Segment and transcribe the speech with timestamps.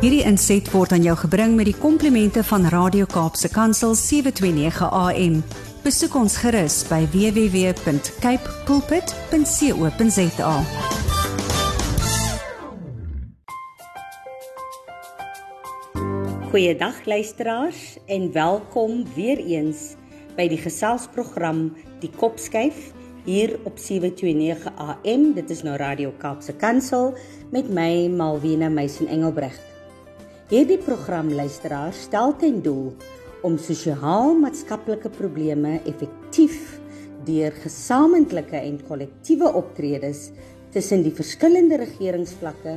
[0.00, 5.34] Hierdie inset word aan jou gebring met die komplimente van Radio Kaapse Kansel 729 AM.
[5.84, 10.54] Besoek ons gerus by www.cape pulpit.co.za.
[16.48, 19.98] Goeiedag luisteraars en welkom weer eens
[20.40, 21.66] by die geselsprogram
[22.00, 22.94] Die Kopskyf
[23.28, 25.34] hier op 729 AM.
[25.36, 27.12] Dit is nou Radio Kaapse Kansel
[27.52, 29.69] met my Malwena Meisen Engelbregt.
[30.50, 32.88] Hierdie program luisteraar stel ten doel
[33.46, 36.80] om sosiaal-maatskaplike probleme effektief
[37.22, 40.24] deur gesamentlike en kollektiewe optredes
[40.74, 42.74] tussen die verskillende regeringsvlakke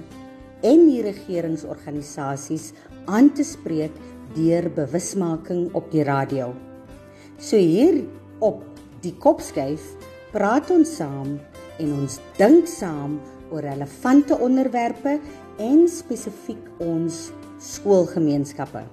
[0.69, 2.69] en die regeringsorganisasies
[3.09, 3.97] aan te spreek
[4.37, 6.51] deur bewusmaking op die radio.
[7.41, 8.03] So hier
[8.37, 8.61] op
[9.01, 9.95] die kopskuif
[10.29, 11.39] praat ons saam
[11.81, 13.17] en ons dink saam
[13.49, 15.17] oor relevante onderwerpe
[15.57, 17.31] en spesifiek ons
[17.63, 18.83] skoolgemeenskappe.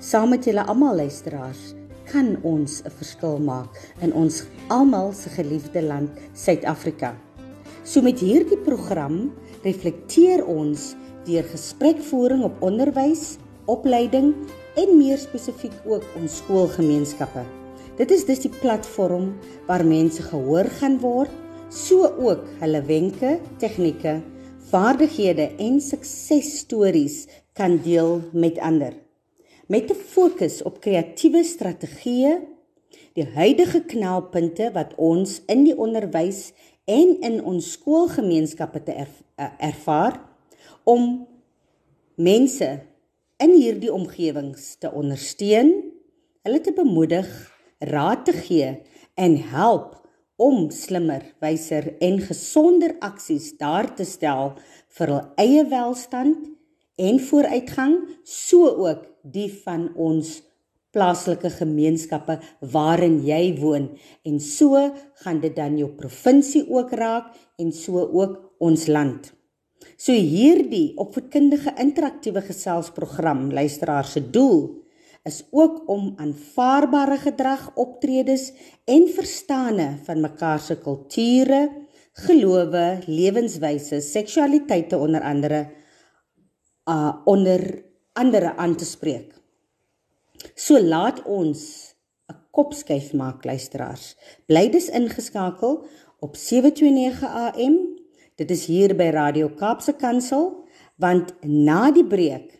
[0.00, 1.74] Saam met julle almal luisteraars
[2.10, 3.70] kan ons 'n verskil maak
[4.02, 7.14] in ons almal se geliefde land Suid-Afrika.
[7.84, 14.34] So met hierdie program reflekteer ons deur gesprekvoering op onderwys, opleiding
[14.76, 17.44] en meer spesifiek ook ons skoolgemeenskappe.
[17.96, 19.34] Dit is dus die platform
[19.66, 21.30] waar mense gehoor gaan word,
[21.68, 24.20] so ook hulle wenke, tegnieke,
[24.70, 28.94] vaardighede en suksesstories kan deel met ander.
[29.66, 32.40] Met 'n fokus op kreatiewe strategieë,
[33.14, 36.52] die huidige knelpunte wat ons in die onderwys
[36.84, 40.20] en in ons skoolgemeenskappe te erf, uh, ervaar
[40.84, 41.26] om
[42.14, 42.68] mense
[43.40, 45.72] in hierdie omgewings te ondersteun,
[46.42, 47.28] hulle te bemoedig,
[47.78, 48.74] raad te gee
[49.14, 49.96] en help
[50.40, 54.54] om slimmer, wyser en gesonder aksies daar te stel
[54.96, 56.49] vir hul eie welstand
[57.00, 60.40] en vooruitgang, so ook die van ons
[60.94, 62.38] plaaslike gemeenskappe
[62.72, 63.92] waarin jy woon
[64.26, 64.78] en so
[65.22, 67.30] gaan dit dan jou provinsie ook raak
[67.62, 69.30] en so ook ons land.
[69.96, 74.80] So hierdie opvoedkundige interaktiewe geselsprogram luisteraar se doel
[75.28, 78.50] is ook om aanvaarbare gedrag, optredes
[78.88, 81.68] en verstande van mekaar se kulture,
[82.24, 85.66] gelowe, lewenswyse, seksualiteite onder andere
[86.84, 89.34] uh onder andere aan te spreek.
[90.54, 91.94] So laat ons
[92.30, 94.16] 'n kopskuif maak luisteraars.
[94.46, 95.86] Bly dus ingeskakel
[96.18, 97.76] op 729 AM.
[98.34, 100.64] Dit is hier by Radio Kaapse Kansel
[100.96, 102.58] want na die breek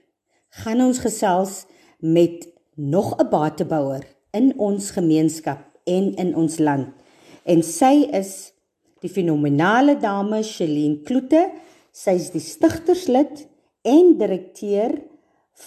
[0.65, 1.67] gaan ons gesels
[1.99, 6.89] met nog 'n batebouer in ons gemeenskap en in ons land.
[7.45, 8.53] En sy is
[9.01, 11.51] die fenominale dame Shelien Kloete.
[11.93, 13.47] Sy is die stigterslid
[13.83, 14.99] en direkteur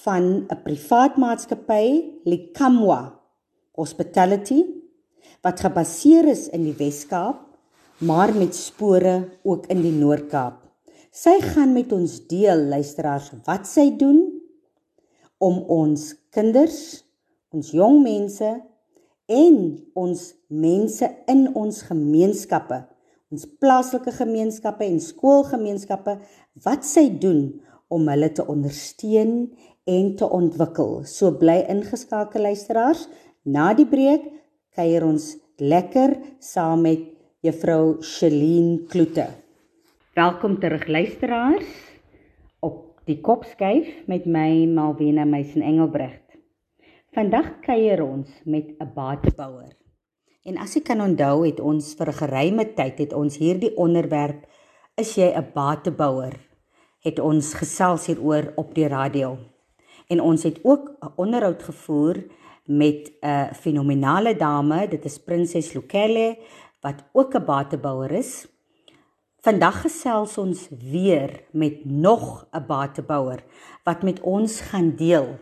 [0.04, 3.20] van 'n privaat maatskappy, Likamwa
[3.72, 4.66] Hospitality,
[5.42, 7.40] wat gebaseer is in die Wes-Kaap,
[7.98, 10.62] maar met spore ook in die Noord-Kaap.
[11.12, 14.42] Sy gaan met ons deel, luisteraars, wat sy doen
[15.38, 17.04] om ons kinders,
[17.54, 18.50] ons jong mense
[19.26, 19.58] en
[19.94, 22.80] ons mense in ons gemeenskappe,
[23.34, 26.18] ons plaaslike gemeenskappe en skoolgemeenskappe,
[26.66, 27.62] wat sy doen
[27.94, 29.34] om hulle te ondersteun
[29.90, 31.04] en te ontwikkel.
[31.06, 33.06] So bly ingeskakel luisteraars.
[33.44, 34.26] Na die breek
[34.74, 37.04] kuier ons lekker saam met
[37.44, 39.28] juffrou Shelien Kloete.
[40.18, 41.70] Welkom terug luisteraars
[42.64, 46.22] op die kopskuif met my Malwena Meisen Engelbregt.
[47.14, 49.76] Vandag kuier ons met 'n batebouer.
[50.46, 54.48] En as ek kan onthou, het ons vir 'n geruime tyd het ons hierdie onderwerp
[54.98, 56.53] is jy 'n batebouer
[57.04, 59.38] het ons gesels hieroor op die radio.
[60.08, 62.24] En ons het ook 'n onderhoud gevoer
[62.66, 66.38] met 'n fenominale dame, dit is Prinses Lokele
[66.82, 68.48] wat ook 'n batebouer is.
[69.42, 73.44] Vandag gesels ons weer met nog 'n batebouer
[73.84, 75.40] wat met ons gaan deel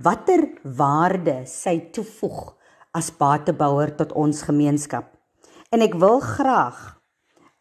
[0.00, 2.54] watter waarde sy toevoeg
[2.96, 5.12] as batebouer tot ons gemeenskap.
[5.72, 7.01] En ek wil graag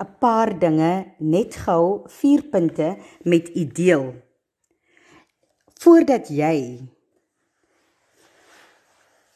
[0.01, 4.06] 'n paar dinge net gou vier punte met u deel.
[5.81, 6.57] Voordat jy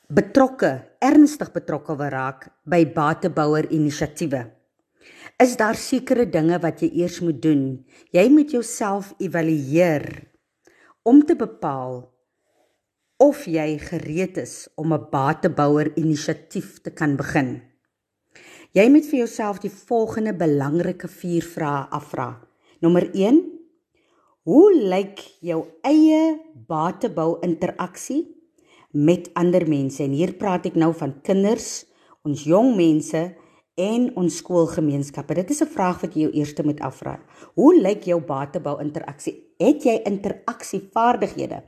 [0.10, 0.72] betrokke,
[1.02, 4.42] ernstig betrokke wil raak by batebouer inisiatiewe,
[5.42, 7.64] is daar sekere dinge wat jy eers moet doen.
[8.14, 10.06] Jy moet jouself evalueer
[11.04, 12.06] om te bepaal
[13.22, 17.75] of jy gereed is om 'n batebouer inisiatief te kan begin.
[18.76, 22.26] Jy moet vir jouself die volgende belangrike vier vrae afvra.
[22.84, 23.38] Nommer 1:
[24.44, 28.26] Hoe lyk jou eie batebou interaksie
[28.92, 30.02] met ander mense?
[30.04, 31.86] En hier praat ek nou van kinders,
[32.28, 33.22] ons jong mense
[33.80, 35.40] en ons skoolgemeenskappe.
[35.40, 37.16] Dit is 'n vraag wat jy jou eers moet afvra.
[37.56, 39.56] Hoe lyk jou batebou interaksie?
[39.58, 41.64] Het jy interaksievaardighede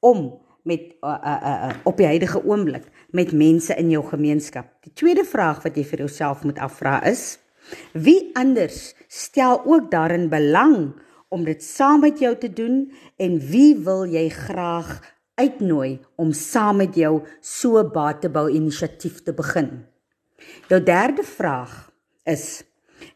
[0.00, 2.86] om met uh, uh, uh, op die huidige oomblik
[3.16, 4.68] met mense in jou gemeenskap?
[4.84, 7.38] Die tweede vraag wat jy vir jouself moet afvra is:
[7.92, 10.92] Wie anders stel ook daarin belang
[11.28, 12.86] om dit saam met jou te doen
[13.16, 14.98] en wie wil jy graag
[15.38, 19.86] uitnooi om saam met jou so batebou inisiatief te begin?
[20.68, 21.88] Jou derde vraag
[22.24, 22.64] is: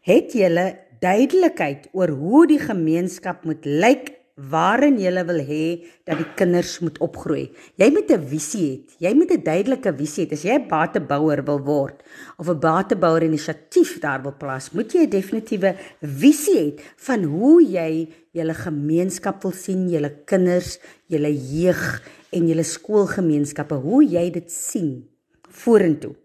[0.01, 0.67] Het julle
[1.03, 5.65] duidelikheid oor hoe die gemeenskap moet lyk waarin jy wil hê
[6.05, 7.51] dat die kinders moet opgroei?
[7.77, 9.09] Jy moet 'n visie hê.
[9.09, 10.33] Jy moet 'n duidelike visie hê.
[10.33, 12.03] As jy 'n batebouer wil word
[12.37, 17.61] of 'n batebouer inisiatief daar wil plaas, moet jy 'n definitiewe visie hê van hoe
[17.63, 22.01] jy julle gemeenskap wil sien, julle kinders, julle jeug
[22.31, 25.07] en julle skoolgemeenskappe, hoe jy dit sien
[25.49, 26.15] vorentoe.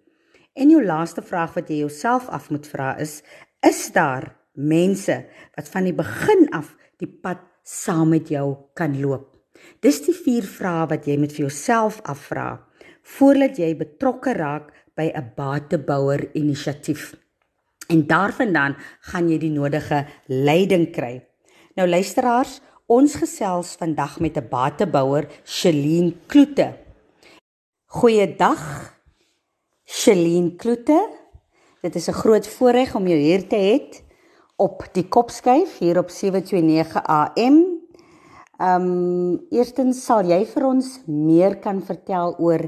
[0.54, 3.22] En jou laaste vraag wat jy jouself af moet vra is:
[3.61, 7.38] is daar mense wat van die begin af die pad
[7.69, 9.35] saam met jou kan loop?
[9.85, 12.55] Dis die vier vrae wat jy met vir jouself afvra
[13.19, 17.15] voordat jy betrokke raak by 'n batebouer inisiatief.
[17.88, 21.25] En daarvandaan gaan jy die nodige leiding kry.
[21.76, 26.75] Nou luisteraars, ons gesels vandag met 'n batebouer, Shelien Kloete.
[27.87, 28.94] Goeiedag.
[29.85, 31.09] Shelien Kloete.
[31.82, 34.07] Dit is 'n groot voorreg om jou hier te hê
[34.58, 37.58] op die Kopskyf hier op 729 AM.
[38.58, 42.64] Ehm um, eerstens sal jy vir ons meer kan vertel oor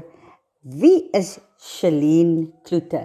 [0.61, 3.01] wie is Shelien Kloete?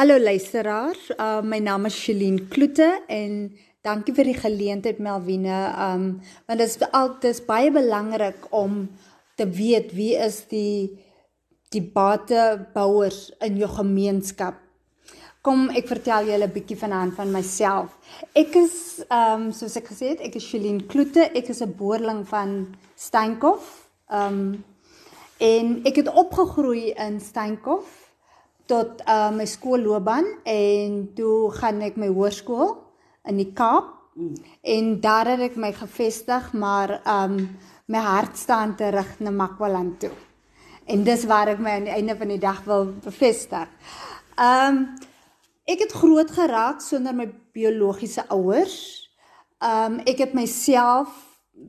[0.00, 3.50] Hallo luisteraars, uh, my naam is Shelien Kloete en
[3.84, 5.58] dankie vir die geleentheid Melvine.
[5.68, 6.08] Ehm um,
[6.48, 8.86] want dit is altyd baie belangrik om
[9.36, 10.96] te weet wie is die
[11.76, 14.69] die batebouers in jou gemeenskap.
[15.40, 17.94] Kom ek vertel julle 'n bietjie vanaand van myself.
[18.36, 21.30] Ek is ehm um, soos ek gesê het, ek is Shelien Kloete.
[21.32, 23.88] Ek is 'n boerling van Steenkof.
[24.10, 24.64] Ehm um,
[25.38, 28.12] en ek het opgegroei in Steenkof
[28.66, 32.76] tot uh, my skoolloopbaan en toe gaan ek my hoërskool
[33.24, 33.96] in die Kaap
[34.62, 40.00] en daar het ek my gevestig maar ehm um, my hart staan terug na Makwaland
[40.00, 40.12] toe.
[40.84, 43.68] En dis waar ek my aan die einde van die dag wil bevestig.
[44.36, 45.08] Ehm um,
[45.70, 48.76] ek het groot geraak sonder my biologiese ouers.
[49.62, 51.12] Um, ek het myself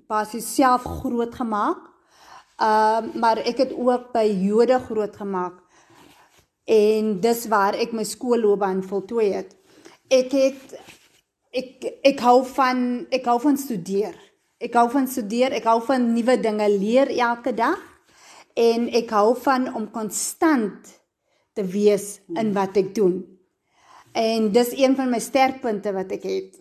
[0.09, 1.87] basies self groot gemaak.
[2.61, 5.59] Um, maar ek het ook by Jode groot gemaak.
[6.69, 9.55] En dis waar ek my skoolloopbaan voltooi het.
[10.11, 10.75] Ek het
[11.51, 14.15] ek ek hou van ek hou van studeer.
[14.61, 17.81] Ek hou van studeer, ek hou van nuwe dinge leer elke dag
[18.53, 20.91] en ek hou van om konstant
[21.57, 23.23] te wees in wat ek doen.
[24.13, 26.59] En dis een van my sterkpunte wat ek het.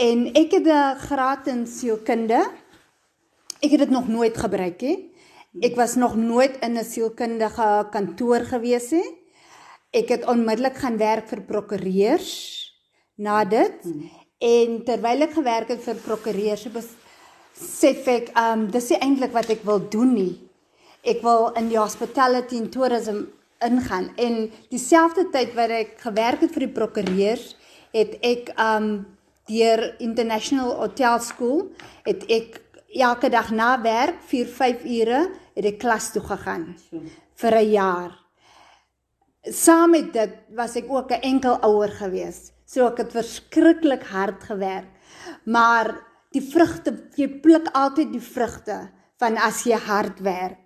[0.00, 2.40] En ek het 'n graad in sielkunde.
[3.60, 5.10] Ek het dit nog nooit gebruik nie.
[5.60, 9.18] Ek was nog nooit in 'n sielkundige kantoor gewees nie.
[9.90, 12.30] Ek het onmiddellik gaan werk vir prokureurs
[13.16, 13.84] na dit.
[14.38, 16.68] En terwyl ek gewerk het vir prokureurs,
[17.54, 20.52] sê ek, ehm um, dis nie eintlik wat ek wil doen nie
[21.02, 23.24] ek wil in die hospitality and tourism
[23.66, 24.10] ingaan.
[24.16, 27.56] En dieselfde tyd wat ek gewerk het vir die prokureurs
[27.92, 29.04] het ek um
[29.50, 31.66] deur international hotel school
[32.06, 32.60] het ek
[32.92, 35.20] elke dag na werk 4 5 ure
[35.56, 36.76] het ek klas toe gegaan
[37.36, 38.18] vir 'n jaar.
[39.42, 44.44] Saam met dit was ek ook 'n enkel ouer gewees so ek het verskriklik hard
[44.44, 44.88] gewerk.
[45.44, 45.92] Maar
[46.32, 48.78] die vrugte jy pluk altyd die vrugte
[49.20, 50.58] van as jy hard werk.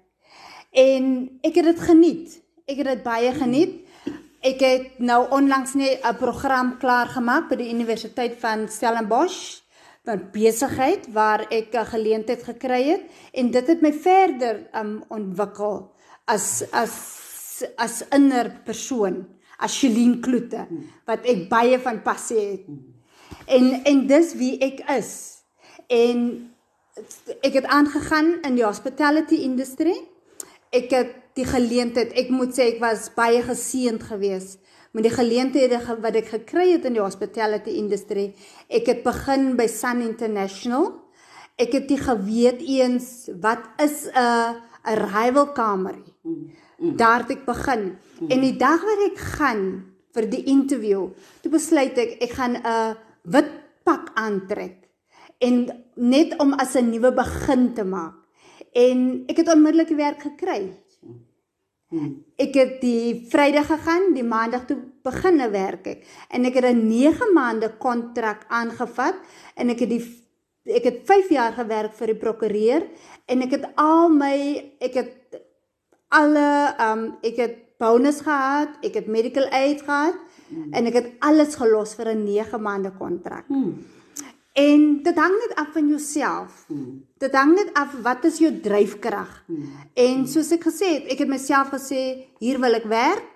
[0.70, 2.42] En ek het dit geniet.
[2.66, 3.74] Ek het dit baie geniet.
[4.42, 9.62] Ek het nou onlangs net 'n program klaar gemaak by die Universiteit van Stellenbosch
[10.04, 15.94] van besigheid waar ek 'n geleentheid gekry het en dit het my verder um ontwikkel
[16.24, 19.26] as as as inner persoon,
[19.58, 20.66] as Shelien Kloete
[21.06, 22.66] wat ek baie van passie het.
[23.46, 25.38] En en dis wie ek is.
[25.86, 26.50] En
[27.42, 29.94] ek het aangegaan in die hospitality industry
[30.70, 34.62] ek het die geleentheid, ek moet sê ek was baie geseënd geweest
[34.96, 38.30] met die geleenthede wat ek gekry het in die hospitality industry.
[38.72, 40.88] Ek het begin by Sun International.
[41.60, 45.96] Ek het nie geweet eens wat is 'n 'n rivalkamer.
[46.96, 47.98] Daar het ek begin.
[48.28, 51.10] En die dag wat ek gaan vir die interview,
[51.42, 53.50] toe besluit ek ek gaan 'n wit
[53.84, 54.88] pak aantrek
[55.38, 58.14] en net om as 'n nuwe begin te maak.
[58.72, 60.72] En ek het onmiddellik werk gekry.
[62.36, 64.76] Ek het die Vrydag gegaan, die Maandag toe
[65.06, 69.14] beginne werk ek en ek het 'n 9 maande kontrak aangevat
[69.54, 70.04] en ek het die
[70.66, 72.82] ek het 5 jaar gewerk vir die prokureur
[73.26, 75.42] en ek het al my ek het
[76.08, 80.16] alle um ek het bonus gehad, ek het medical aid gehad
[80.48, 80.72] mm.
[80.72, 83.48] en ek het alles gelos vir 'n 9 maande kontrak.
[83.48, 83.84] Mm.
[84.56, 86.64] En dit hang net af van jouself.
[86.66, 87.04] Hmm.
[87.20, 89.42] Dit hang net af wat is jou dryfkrag.
[89.46, 89.72] Hmm.
[89.92, 92.02] En soos ek gesê het, ek het myself gesê
[92.40, 93.26] hier wil ek werk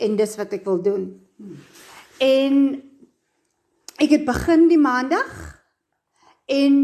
[0.00, 1.04] en dis wat ek wil doen.
[1.36, 1.58] Hmm.
[2.24, 2.56] En
[4.00, 5.34] ek het begin die maandag
[6.48, 6.78] en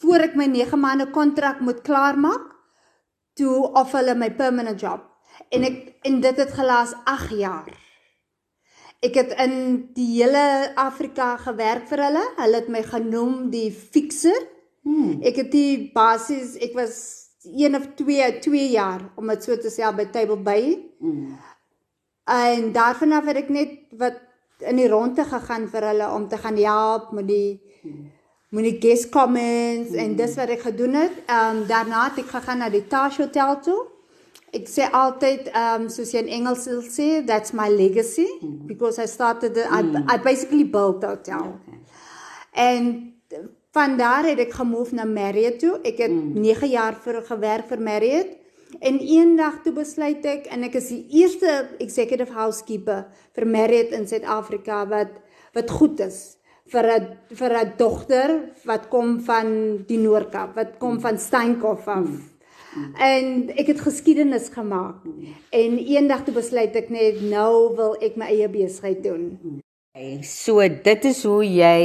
[0.00, 2.48] voor ek my 9 maande kontrak moet klaarmaak,
[3.36, 5.04] toe of hulle my permanent job.
[5.52, 7.68] En ek en dit het gelaas 8 jaar.
[8.98, 9.52] Ek het in
[9.94, 12.24] die hele Afrika gewerk vir hulle.
[12.40, 14.40] Hulle het my genoem die fixer.
[14.82, 15.20] Hmm.
[15.22, 16.96] Ek het die basis, ek was
[17.46, 20.78] 1 of 2 2 jaar om dit so te sê by Table Bay.
[20.98, 21.36] Hmm.
[22.26, 24.18] En daarvan af het ek net wat
[24.66, 27.60] in die ronde gegaan vir hulle om te gaan help met die
[28.50, 30.00] met die guest comments hmm.
[30.02, 31.22] en dis wat ek gedoen het.
[31.28, 33.78] Ehm um, daarna het ek gegaan na die Taj Hotel toe.
[34.56, 38.66] Ek sê altyd um soos jy in Engels sal sê that's my legacy mm -hmm.
[38.66, 40.06] because I started the, I, mm.
[40.08, 41.60] I basically built that hotel.
[41.60, 41.78] Okay.
[42.52, 43.12] En
[43.72, 45.78] van daar het ek gemove na Marriott toe.
[45.82, 46.40] Ek het mm.
[46.40, 48.30] 9 jaar vir gewerk vir Marriott.
[48.80, 54.08] En eendag toe besluit ek en ek is die eerste executive housekeeper vir Marriott in
[54.08, 55.12] Suid-Afrika wat
[55.54, 56.38] wat goed is
[56.72, 58.30] vir 'n vir 'n dogter
[58.64, 59.48] wat kom van
[59.86, 61.00] die Noord-Kaap, wat kom mm.
[61.00, 62.04] van Steenkop af.
[62.04, 62.37] Mm
[62.98, 65.00] En ek het geskiedenis gemaak.
[65.50, 69.62] En eendag toe besluit ek net nou wil ek my eie besigheid doen.
[70.22, 71.78] So dit is hoe jy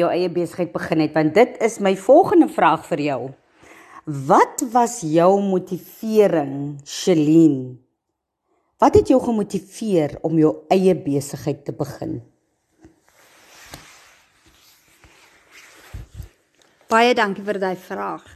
[0.00, 3.20] jou eie besigheid begin het want dit is my volgende vraag vir jou.
[4.04, 7.78] Wat was jou motivering, Shelien?
[8.76, 12.18] Wat het jou gemotiveer om jou eie besigheid te begin?
[16.92, 18.26] Baie dankie vir daai vraag.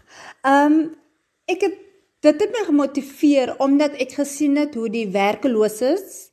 [0.47, 0.81] Ehm um,
[1.49, 1.77] ek het
[2.29, 6.29] dit het my gemotiveer omdat ek gesien het hoe die werkeloses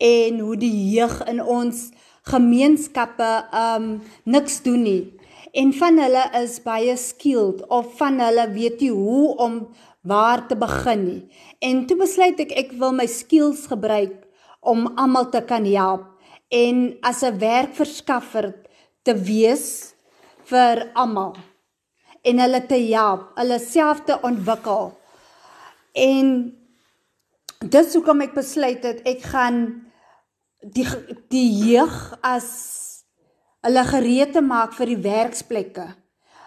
[0.00, 1.90] en hoe die jeug in ons
[2.30, 3.88] gemeenskappe um
[4.24, 5.02] niks doen nie.
[5.52, 9.60] En van hulle is baie skilled of van hulle weet nie hoe om
[10.00, 11.20] waar te begin nie.
[11.60, 14.16] En toe besluit ek ek wil my skills gebruik
[14.64, 16.08] om almal te kan help
[16.48, 18.54] en as 'n werkverskaffer
[19.04, 19.94] te wees
[20.48, 21.36] vir almal
[22.24, 24.94] en hulle te help, hulle self te ontwikkel
[25.94, 26.30] En
[27.62, 29.58] dis hoekom ek besluit het ek gaan
[30.74, 30.86] die
[31.32, 32.48] die jeug as
[33.64, 35.86] hulle gereed te maak vir die werksplekke.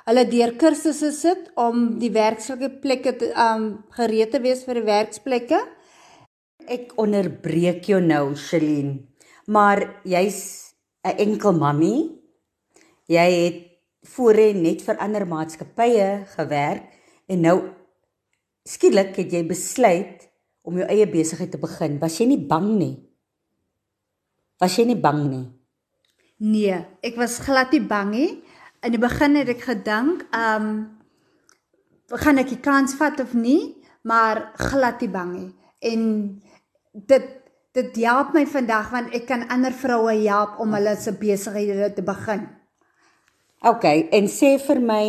[0.07, 5.59] Hulle deur kursusse sit om die werksplekke te um gereed te wees vir die werksplekke.
[6.67, 9.07] Ek onderbreek jou nou, Shelien.
[9.47, 10.73] Maar jy's
[11.03, 12.19] 'n enkel mammie.
[13.07, 13.63] Jy het
[14.03, 16.91] voorheen net vir ander maatskappye gewerk
[17.27, 17.76] en nou
[18.67, 20.27] skielik het jy besluit
[20.67, 21.99] om jou eie besigheid te begin.
[22.01, 22.95] Was jy nie bang nie?
[24.59, 25.45] Was jy nie bang nie?
[26.43, 28.29] Nee, ek was glad nie bang nie.
[28.85, 30.77] In die begin het ek gedink, ehm um,
[32.07, 35.49] gaan ek die kans vat of nie, maar glad nie bang nie.
[35.83, 36.03] En
[36.93, 37.25] dit
[37.77, 42.05] dit help my vandag want ek kan ander vroue help om hulle se besighede te
[42.05, 42.47] begin.
[43.67, 45.03] OK, en sê vir my,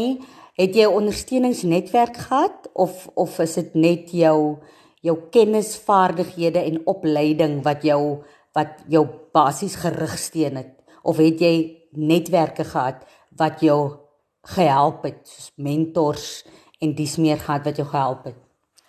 [0.59, 4.59] Het jy 'n ondersteuningsnetwerk gehad of of is dit net jou
[5.01, 8.23] jou kennisvaardighede en opleiding wat jou
[8.53, 14.09] wat jou basies gerig steun het of het jy netwerke gehad wat jou
[14.43, 16.45] gehelp het soos mentors
[16.81, 18.39] en dis meer gehad wat jou gehelp het?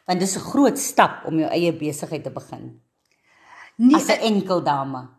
[0.06, 2.82] Want dis 'n groot stap om jou eie besigheid te begin.
[3.78, 5.10] Nie as 'n enkel dame.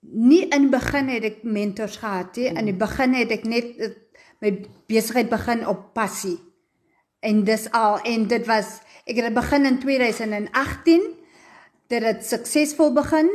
[0.00, 2.46] Nie in begin het ek mentors gehad nie.
[2.46, 3.64] In die begin het ek net
[4.40, 4.52] my
[4.88, 6.38] besigheid begin op passie.
[7.20, 11.06] En dis al en dit was ek het begin in 2018
[11.88, 13.30] dit het suksesvol begin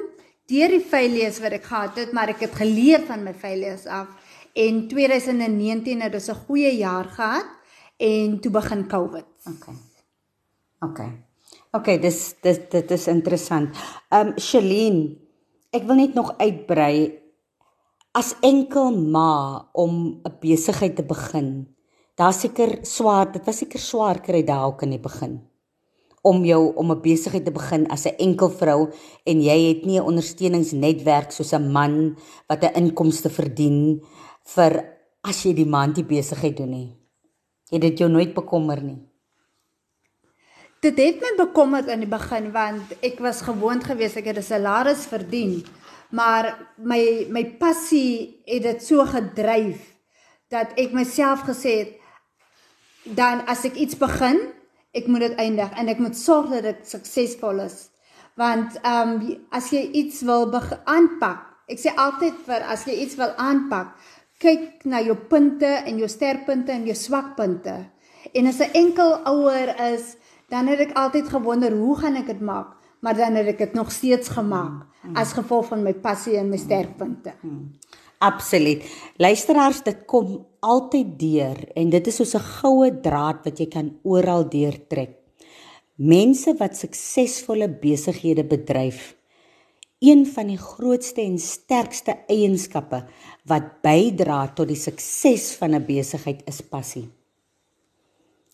[0.51, 4.09] deur die failures wat ek gehad het, maar ek het geleer van my failures af.
[4.51, 7.47] En 2019 het ons 'n goeie jaar gehad
[7.97, 9.25] en toe begin COVID.
[9.47, 9.75] Okay.
[10.79, 11.11] Okay.
[11.71, 13.69] Okay, dis dis dit is interessant.
[14.09, 15.15] Um ehm, Shelene,
[15.71, 17.20] ek wil net nog uitbrei
[18.11, 21.67] as enkel ma om 'n besigheid te begin.
[22.15, 25.47] Daar seker swaar, dit was seker swaar kry daar ook in die begin.
[26.21, 28.91] Om jou om 'n besigheid te begin as 'n enkel vrou
[29.25, 34.01] en jy het nie 'n ondersteuningsnetwerk soos 'n man wat 'n inkomste verdien
[34.43, 34.85] vir
[35.23, 36.97] as jy die maand die besigheid doen nie?
[37.69, 38.99] Het dit jou nooit bekommer nie?
[40.81, 44.43] Dit het my bekommerd in die begin want ek was gewoond geweest ek het 'n
[44.43, 45.63] salaris verdien,
[46.11, 49.79] maar my my passie het dit so gedryf
[50.51, 51.97] dat ek myself gesê het
[53.17, 54.37] dan as ek iets begin,
[54.93, 57.87] ek moet dit eindig en ek moet sorg dat dit suksesvol is.
[58.39, 60.51] Want ehm um, as jy iets wil
[60.85, 63.95] aanpak, ek sê altyd vir as jy iets wil aanpak,
[64.41, 67.75] kyk na jou punte en jou sterkpunte en jou swakpunte.
[68.33, 70.15] En as 'n enkel ouer is,
[70.49, 73.73] dan het ek altyd gewonder hoe gaan ek dit maak, maar dan het ek dit
[73.77, 77.33] nog steeds gemaak as gevolg van my passie en my sterkpunte.
[78.21, 78.85] Absoluut.
[79.17, 83.97] Luisteraars, dit kom altyd deur en dit is soos 'n goue draad wat jy kan
[84.03, 85.17] oral deurtrek.
[85.97, 89.15] Mense wat suksesvolle besighede bedryf,
[89.99, 93.03] een van die grootste en sterkste eienskappe
[93.45, 97.09] wat bydra tot die sukses van 'n besigheid is passie.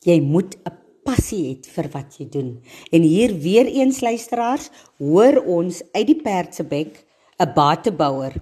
[0.04, 2.52] Jy moet 'n passie hê vir wat jy doen.
[2.92, 7.06] En hier weer eens luisteraars, hoor ons uit die perd se bek
[7.40, 8.34] 'n batebouer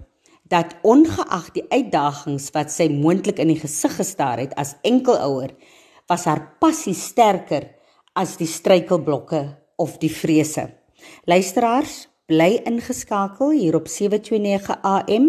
[0.47, 5.55] dat ongeag die uitdagings wat sy moontlik in die gesig gestaar het as enkelouer,
[6.07, 7.71] was haar passie sterker
[8.13, 10.69] as die struikelblokke of die vrese.
[11.25, 15.27] Luisteraars, bly ingeskakel hier op 729 AM.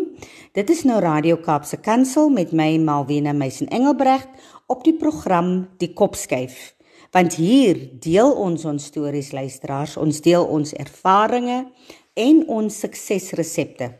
[0.52, 4.28] Dit is nou Radio Kaapse Kansel met my Malwena Meisen Engelbregt
[4.66, 6.75] op die program Die Kopskuif.
[7.14, 13.92] Want hier deel ons ons stories luisteraars, ons deel ons ervarings en ons suksesresepte.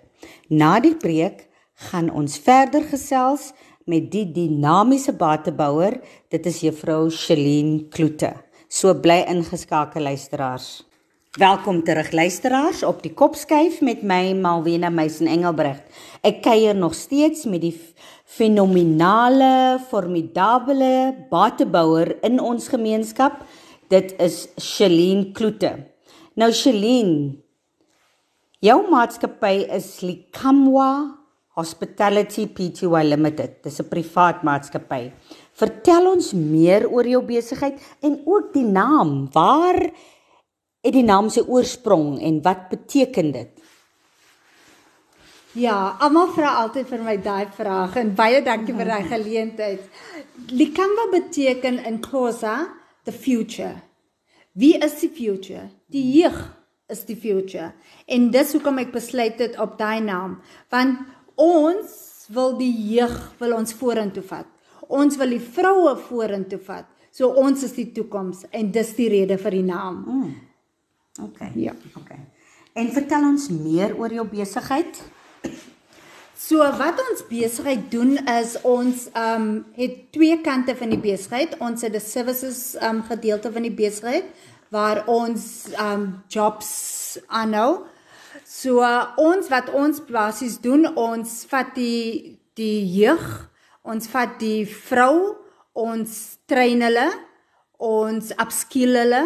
[0.49, 1.47] Na die preek
[1.91, 3.53] gaan ons verder gesels
[3.87, 6.01] met die dinamiese batebouer.
[6.33, 8.33] Dit is juffrou Shelien Kloete.
[8.69, 10.83] So bly ingeskakel luisteraars.
[11.37, 15.85] Welkom terug luisteraars op die kopskuif met my Malwena Meisen Engelbregt.
[16.25, 17.75] Ek kuier nog steeds met die
[18.26, 23.45] fenominale, formidable batebouer in ons gemeenskap.
[23.89, 25.76] Dit is Shelien Kloete.
[26.36, 27.36] Nou Shelien,
[28.60, 30.91] jou maatskappy is Likamwa
[31.56, 33.62] Hospitality Pty Limited.
[33.62, 35.12] Dis 'n privaat maatskappy.
[35.54, 39.30] Vertel ons meer oor jou besigheid en ook die naam.
[39.32, 39.80] Waar
[40.82, 43.55] het die naam se oorsprong en wat beteken dit?
[45.56, 49.86] Ja, almal vra altyd vir my daai vraag en baie dankie vir daai geleentheid.
[50.52, 52.58] Likamba beteken in Xhosa
[53.08, 53.73] the future.
[54.52, 55.71] Wie is die future?
[55.88, 56.36] Die jeug
[56.92, 57.71] is die future.
[58.04, 60.36] En dis hoekom ek besluit het op daai naam,
[60.73, 61.00] want
[61.40, 61.97] ons
[62.36, 64.52] wil die jeug wil ons vorentoe vat.
[64.92, 66.86] Ons wil die vroue vorentoe vat.
[67.16, 70.04] So ons is die toekoms en dis die rede vir die naam.
[70.04, 70.32] Mm.
[71.30, 71.45] OK.
[71.56, 71.73] Ja.
[71.97, 72.12] OK.
[72.76, 75.06] En vertel ons meer oor jou besigheid.
[76.37, 81.56] So wat ons besigheid doen is ons ehm um, het twee kante van die besigheid.
[81.59, 84.25] Ons het 'n services ehm um, gedeelte van die besigheid
[84.69, 87.87] waar ons ehm um, jobs aanhou.
[88.45, 93.50] So uh, ons wat ons basies doen, ons vat die die jeug,
[93.82, 95.37] ons vat die vrou,
[95.73, 97.11] ons train hulle,
[97.78, 99.25] ons upskill hulle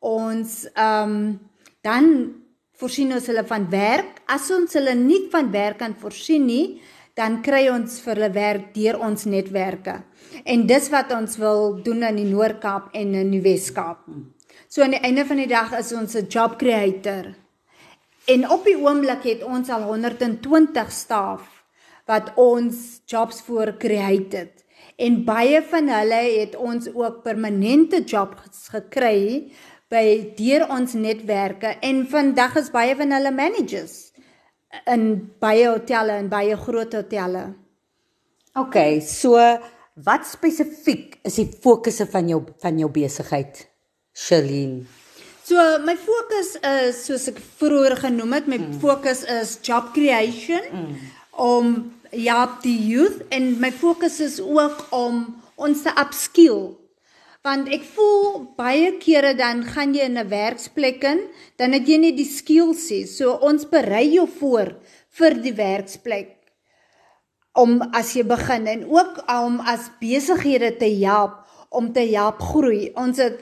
[0.00, 1.40] ons ehm um,
[1.80, 2.34] dan
[2.80, 4.22] voorsien ons hulle van werk.
[4.26, 6.80] As ons hulle nie van werk kan voorsien nie,
[7.18, 9.98] dan kry ons vir hulle werk deur ons netwerke.
[10.44, 14.06] En dis wat ons wil doen in die Noord-Kaap en in die Wes-Kaap.
[14.70, 17.34] So aan die einde van die dag is ons 'n job creator.
[18.26, 21.42] En op die oomblik het ons al 120 staf
[22.06, 24.64] wat ons jobs voor create het.
[24.96, 29.50] En baie van hulle het ons ook permanente jobs gekry
[29.90, 33.96] by deur ons netwerke en vandag is baie van hulle managers
[34.90, 35.04] in
[35.42, 37.48] baie hotelle en baie groot hotelle.
[38.58, 39.38] OK, so
[40.06, 43.66] wat spesifiek is die fokusse van jou van jou besigheid?
[44.14, 44.86] Shalene.
[45.46, 48.76] So my fokus is soos ek vroeër genoem het, my mm.
[48.82, 50.92] fokus is job creation mm.
[51.42, 51.72] om
[52.14, 55.24] ja, die youth en my fokus is ook om
[55.58, 56.76] ons te upskill
[57.46, 61.20] want ek voel baie kere dan gaan jy in 'n werksplek in,
[61.56, 63.06] dan het jy nie die skills nie.
[63.06, 64.76] So ons berei jou voor
[65.08, 66.36] vir die werksplek
[67.54, 72.92] om as jy begin en ook om as besighede te help om te help groei.
[72.94, 73.40] Ons het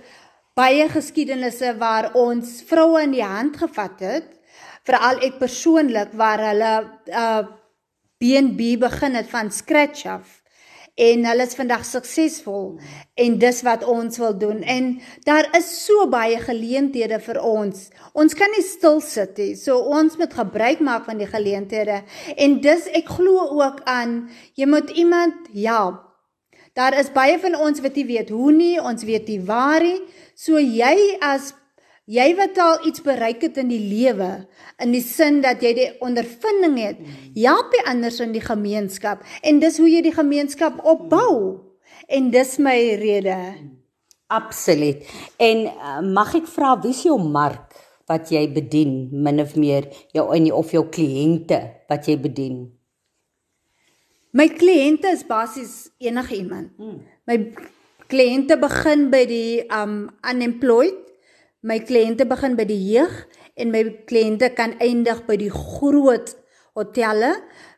[0.54, 4.28] baie geskiedenisse waar ons vroue in die hand gevat het,
[4.84, 6.74] veral ek persoonlik waar hulle
[7.06, 7.46] uh
[8.18, 10.37] B&B begin het van scratch af
[10.98, 12.72] en hulle is vandag suksesvol
[13.22, 14.90] en dis wat ons wil doen en
[15.28, 17.86] daar is so baie geleenthede vir ons.
[18.18, 19.54] Ons kan nie stil sit nie.
[19.54, 22.02] So ons moet gebruik maak van die geleenthede
[22.34, 24.24] en dis ek glo ook aan
[24.58, 26.04] jy moet iemand help.
[26.78, 29.98] Daar is baie van ons wat nie weet hoe nie, ons weet nie waar nie.
[30.38, 31.52] So jy as
[32.08, 34.30] jy wat al iets bereik het in die lewe
[34.80, 37.02] in die sin dat jy die ondervinding het
[37.36, 39.24] help jy anders in die gemeenskap.
[39.42, 41.64] En dis hoe jy die gemeenskap opbou.
[42.08, 43.36] En dis my rede.
[44.32, 45.04] Absoluut.
[45.36, 47.76] En uh, mag ek vra wie is jou mark
[48.08, 52.62] wat jy bedien min of meer jou in of jou kliënte wat jy bedien?
[54.32, 57.02] My kliënte is basies enige iemand hmm.
[57.28, 57.36] my
[58.08, 61.07] kliënte begin by die um unemployed
[61.66, 63.14] My kliënte begin by die jeug
[63.58, 66.36] en my kliënte kan eindig by die groot
[66.78, 67.32] hotelle.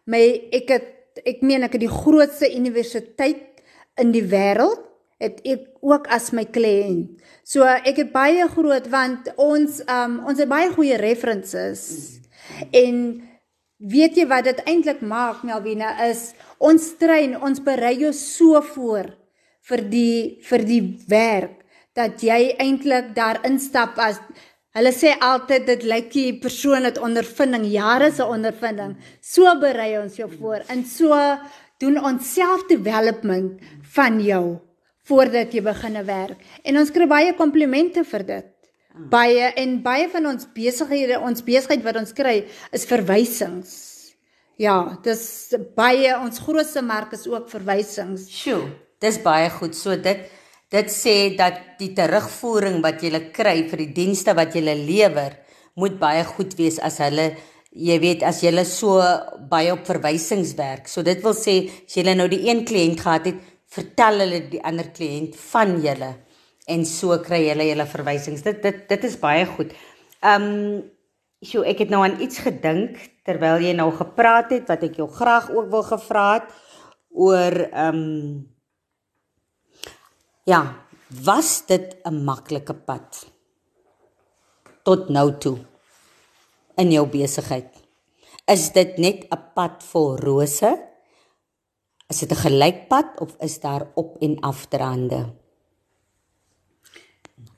[0.04, 0.20] My
[0.52, 3.62] ek het ek meen ek het die grootste universiteit
[4.00, 4.84] in die wêreld
[5.20, 7.16] het ek ook as my kliënt.
[7.44, 12.20] So ek het baie groot want ons um ons het baie goeie references.
[12.72, 13.20] En
[13.80, 19.14] weet jy wat dit eintlik maak Melvina is ons trein, ons berei jou so voor
[19.68, 21.59] vir die vir die werk
[21.98, 24.20] dat jy eintlik daar instap as
[24.76, 28.94] hulle sê altyd dit lyk die persoon het ondervinding, jare se ondervinding.
[29.20, 31.16] So berei ons jou voor en so
[31.82, 33.62] doen ons self-development
[33.96, 34.60] van jou
[35.10, 36.38] voordat jy begin werk.
[36.62, 38.50] En ons kry baie komplimente vir dit.
[39.10, 42.42] Baie en baie van ons besighede, ons besigheid wat ons kry
[42.74, 43.72] is verwysings.
[44.60, 45.22] Ja, dis
[45.76, 48.26] baie ons grootste mark is ook verwysings.
[48.28, 48.68] Sjoe,
[49.00, 49.74] dis baie goed.
[49.78, 50.26] So dit
[50.70, 55.34] Dit sê dat die terugvoering wat jy kry vir die dienste wat jy lewer,
[55.74, 57.32] moet baie goed wees as hulle
[57.70, 58.98] jy weet as jy so
[59.50, 60.88] baie op verwysings werk.
[60.88, 63.38] So dit wil sê as jy nou die een kliënt gehad het,
[63.70, 66.14] vertel hulle die ander kliënt van julle
[66.70, 68.42] en so kry hulle julle verwysings.
[68.42, 69.74] Dit dit dit is baie goed.
[70.22, 70.82] Ehm um,
[71.40, 75.06] so ek het nou aan iets gedink terwyl jy nou gepraat het wat ek jou
[75.08, 76.50] graag ook wil gevra het
[77.10, 78.59] oor ehm um,
[80.50, 80.82] Ja,
[81.24, 83.30] was dit 'n maklike pad
[84.82, 85.58] tot nou toe
[86.74, 87.70] in jou besigheid?
[88.46, 90.70] Is dit net 'n pad vol rose?
[92.08, 95.34] Is dit 'n gelykpad of is daar op en afdraande?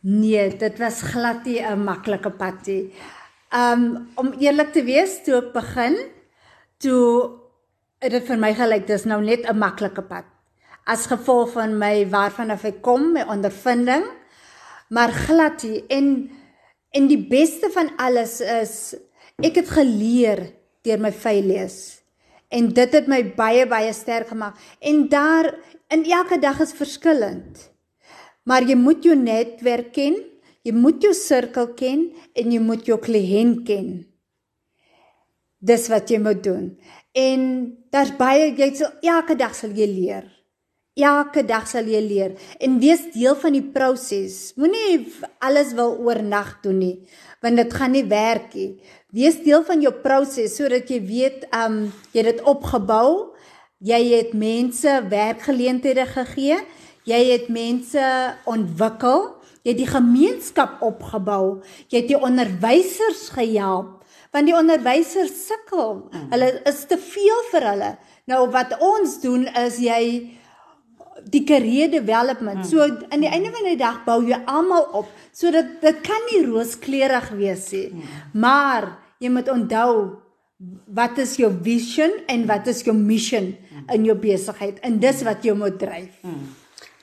[0.00, 2.92] Nee, dit was glad nie 'n maklike pad nie.
[3.50, 5.96] Um om eerlik te wees, toe ek begin,
[6.76, 7.30] toe
[7.98, 10.31] het dit vir my gelyk dis nou net 'n maklike pad
[10.84, 14.04] as gevolg van my waarvan af ek kom, my ondervinding.
[14.92, 16.30] Maar glad nie en
[16.92, 18.74] en die beste van alles is
[19.40, 20.42] ek het geleer
[20.84, 22.02] deur my failures.
[22.52, 24.58] En dit het my baie baie sterk gemaak.
[24.80, 25.54] En daar
[25.88, 27.70] in elke dag is verskillend.
[28.44, 30.18] Maar jy moet jou netwerk ken,
[30.66, 34.02] jy moet jou sirkel ken en jy moet jou kliënt ken.
[35.62, 36.68] Dis wat jy moet doen.
[37.16, 37.42] En
[37.94, 40.26] daar's baie jy sal elke dag sal jy leer.
[40.92, 44.52] Elke dag sal jy leer en wees deel van die proses.
[44.60, 45.08] Moenie
[45.40, 46.96] alles wil oornag doen nie,
[47.40, 48.74] want dit gaan nie werk nie.
[49.08, 53.32] Wees deel van jou proses sodat jy weet, um jy het dit opgebou.
[53.80, 56.60] Jy het mense werkgeleenthede gegee.
[57.08, 58.04] Jy het mense
[58.44, 59.32] ontwikkel.
[59.64, 61.62] Jy het die gemeenskap opgebou.
[61.88, 63.98] Jy het die onderwysers gehelp
[64.32, 66.06] want die onderwysers sukkel.
[66.32, 67.90] Hulle is te veel vir hulle.
[68.28, 70.00] Nou wat ons doen is jy
[71.30, 72.64] die career development.
[72.64, 72.68] Hmm.
[72.68, 76.42] So aan die einde van die dag bou jy almal op sodat dit kan nie
[76.46, 77.86] rooskleurig wees nie.
[77.92, 78.18] Hmm.
[78.42, 78.88] Maar
[79.22, 79.92] jy moet onthou
[80.94, 83.50] wat is jou vision en wat is jou mission
[83.90, 86.12] in jou besigheid en dis wat jou moet dryf.
[86.22, 86.52] Hmm.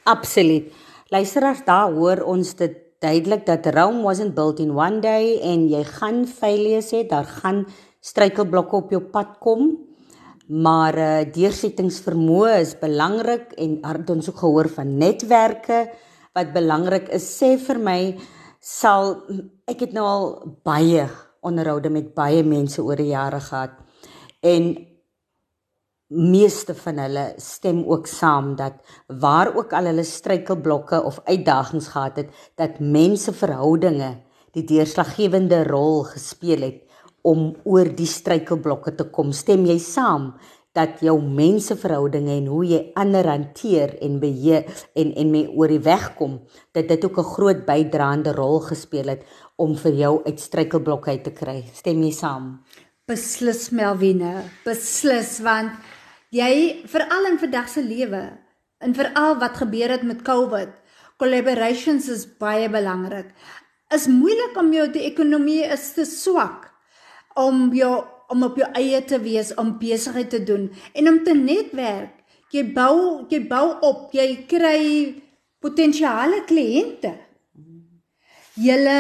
[0.08, 0.72] Absoluut.
[1.10, 5.84] Luisteraars, daar hoor ons dit duidelik dat Rome wasn't built in one day en jy
[5.88, 7.64] gaan failures hê, daar gaan
[8.04, 9.72] struikelblokke op jou pad kom
[10.50, 15.84] maar uh, deursettingsvermoë is belangrik en het ons ook gehoor van netwerke.
[16.34, 18.00] Wat belangrik is sê vir my
[18.60, 19.16] sal
[19.70, 20.30] ek het nou al
[20.68, 21.06] baie
[21.46, 23.78] onderhoude met baie mense oor die jare gehad
[24.44, 24.74] en
[26.10, 28.82] meeste van hulle stem ook saam dat
[29.22, 34.16] waar ook al hulle struikelblokke of uitdagings gehad het dat menseverhoudinge
[34.58, 36.89] die deurslaggewende rol gespeel het
[37.22, 39.34] om oor die struikelblokke te kom.
[39.34, 40.34] Stem jy saam
[40.78, 44.68] dat jou menseverhoudinge en hoe jy ander hanteer en beheer
[45.00, 46.40] en en mee oor die weg kom,
[46.74, 49.26] dat dit ook 'n groot bydraende rol gespeel het
[49.58, 51.64] om vir jou uit struikelblokke uit te kry.
[51.74, 52.64] Stem jy saam?
[53.08, 55.72] Beslis Melvine, beslis want
[56.30, 58.38] jy veral in vandag se lewe
[58.80, 60.70] en veral wat gebeur het met COVID.
[61.18, 63.34] Collaborations is baie belangrik.
[63.92, 66.69] Is moeilik om jou die ekonomie is te swak
[67.36, 67.98] om jou
[68.30, 72.14] om op jou eie te wees, om besigheid te doen en om te netwerk.
[72.54, 74.82] Jy bou jy bou op, jy kry
[75.62, 77.16] potensiale kliënte.
[78.60, 79.00] Julle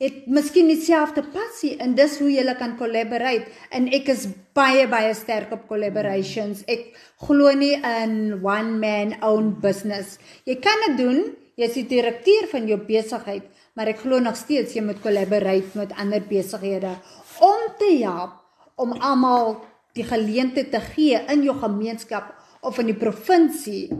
[0.00, 5.12] het miskien dieselfde passie en dis hoe jy kan collaborate en ek is baie baie
[5.14, 6.64] sterk op collaborations.
[6.64, 6.94] Ek
[7.26, 10.16] glo nie in one man own business.
[10.48, 11.20] Jy kan dit doen,
[11.60, 13.44] jy's die direkteur van jou besigheid,
[13.76, 16.96] maar ek glo nog steeds jy moet collaborate met ander besighede
[17.40, 18.36] om te help
[18.80, 19.58] om almal
[19.96, 22.32] die geleentheid te gee in jou gemeenskap
[22.64, 23.90] of in die provinsie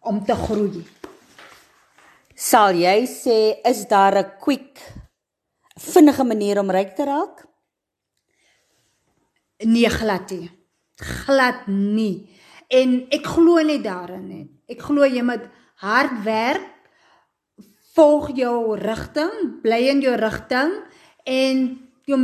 [0.00, 0.84] om te groei.
[2.34, 4.80] Sal jy sê is daar 'n quick
[5.76, 7.46] vinnige manier om ryk te raak?
[9.64, 10.50] Nee, glad nie.
[10.96, 12.28] Glad nie.
[12.68, 14.46] En ek glo nie daarin nie.
[14.68, 15.48] Ek glo jy moet
[15.82, 16.68] hard werk,
[17.94, 20.72] volg jou rigting, bly in jou rigting
[21.24, 22.20] en jou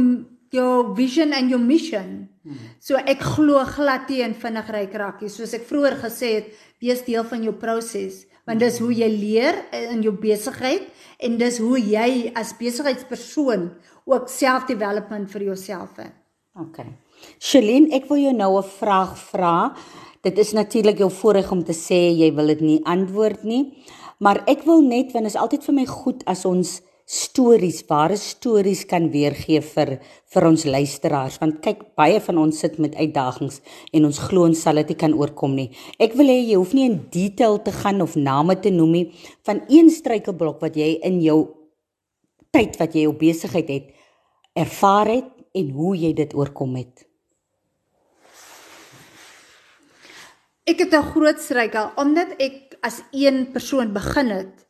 [0.51, 2.29] jou vision en jou mission.
[2.81, 5.31] So ek glo glad nie in vinnig ryk raak nie.
[5.31, 9.57] Soos ek vroeër gesê het, wees deel van jou proses want dis hoe jy leer
[9.91, 10.85] in jou besigheid
[11.27, 13.73] en dis hoe jy as besigheidspersoon
[14.07, 16.15] ook self-development vir jouself het.
[16.55, 16.85] OK.
[17.43, 19.75] Shelin, ek wil jou nou 'n vraag vra.
[20.23, 23.75] Dit is natuurlik jou voorreg om te sê jy wil dit nie antwoord nie,
[24.19, 28.17] maar ek wil net want dit is altyd vir my goed as ons stories, ware
[28.19, 29.93] stories kan weergee vir
[30.35, 33.61] vir ons luisteraars want kyk baie van ons sit met uitdagings
[33.95, 35.69] en ons glo ons sal dit nie kan oorkom nie.
[36.03, 39.05] Ek wil hê jy hoef nie in detail te gaan of name te noem nie
[39.47, 41.39] van een struikelblok wat jy in jou
[42.51, 43.95] tyd wat jy jou besigheid het
[44.59, 47.07] ervaar het en hoe jy dit oorkom het.
[50.67, 54.66] Ek het 'n groot struikel omdat ek as een persoon begin het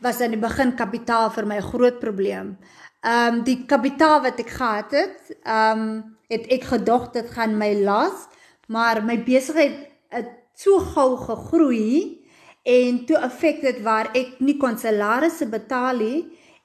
[0.00, 2.56] was aan die begin kapitaal vir my groot probleem.
[3.02, 7.56] Ehm um, die kapitaal wat ek gehad het, ehm um, het ek gedog dit gaan
[7.56, 8.26] my las,
[8.68, 12.18] maar my besigheid het so gou gegroei
[12.68, 16.18] en toe affek dit waar ek nie kon salarisse betaal nie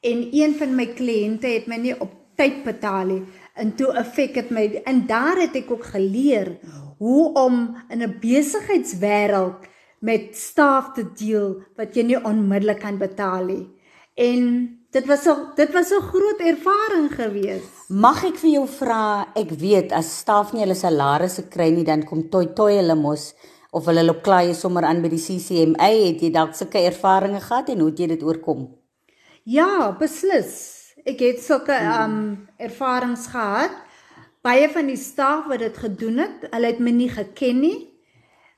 [0.03, 3.21] en een van my kliënte het my nie op tyd betaal nie
[3.61, 6.55] en toe affek dit my en daar het ek ook geleer
[6.99, 9.69] hoe om in 'n besigheidswêreld
[10.03, 13.63] met staf te deel wat jy nie onmiddellik kan betaal nie.
[14.19, 14.41] En
[14.91, 17.63] dit was 'n dit was 'n groot ervaring gewees.
[17.87, 22.03] Mag ek vir jou vra, ek weet as staf nie hulle salarisse kry nie, dan
[22.03, 23.33] kom toi toi hulle mos
[23.71, 27.69] of hulle loop klaai sommer aan by die CCMA, het jy dalk sulke ervarings gehad
[27.69, 28.67] en hoe het jy dit oorkom?
[29.43, 30.93] Ja, beslis.
[31.05, 33.71] Ek het sulke um ervarings gehad.
[34.41, 37.92] Baie van die staf wat dit gedoen het, hulle het my nie geken nie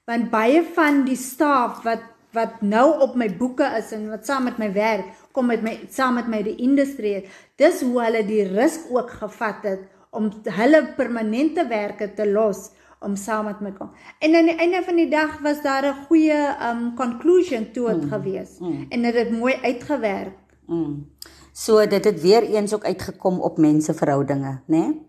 [0.06, 4.44] want baie van die staf wat wat nou op my boeke is en wat saam
[4.44, 7.24] met my werk kom met my saam met my die industrie
[7.56, 12.70] dis hoe hulle die risk ook gevat het om hulle permanente werke te los
[13.06, 13.92] om saam met my kom.
[14.20, 16.40] En aan die einde van die dag was daar 'n goeie
[16.70, 18.86] um conclusion toe het mm, gewees mm.
[18.90, 20.38] en dit het mooi uitgewerk.
[20.66, 21.12] Mm.
[21.52, 24.62] So dit het weer eens ook uitgekom op menseverhoudinge, né?
[24.66, 25.02] Nee?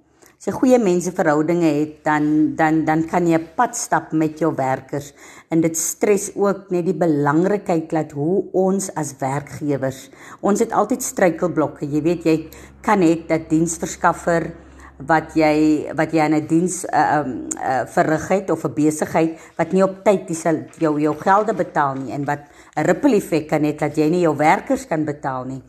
[0.46, 5.12] Jy goeie menseverhoudinge het, dan dan dan kan jy 'n pad stap met jou werkers
[5.50, 10.08] en dit stres ook net die belangrikheid dat hoe ons as werkgewers,
[10.40, 11.90] ons het altyd struikelblokke.
[11.90, 12.48] Jy weet jy
[12.80, 14.52] kan net dat diensverskaffer
[14.98, 19.72] wat jy wat jy 'n diens uh, um uh, verrig het of 'n besigheid wat
[19.72, 20.38] nie op tyd die
[20.78, 24.22] jou jou gelde betaal nie en wat 'n ripple effek kan hê dat jy nie
[24.22, 25.62] jou werkers kan betaal nie.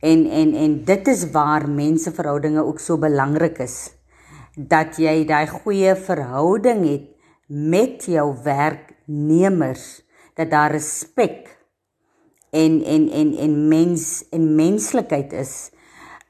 [0.00, 3.95] En en en dit is waar menseverhoudinge ook so belangrik is
[4.56, 7.06] dat jy daai goeie verhouding het
[7.46, 10.02] met jou werknemers
[10.36, 11.52] dat daar respek
[12.50, 15.54] en en en en mens en menslikheid is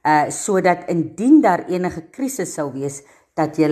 [0.06, 3.02] uh sodat indien daar enige krisis sou wees
[3.34, 3.70] dat jy